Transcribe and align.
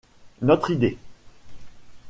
Notre 0.41 0.71
idée 0.73 0.97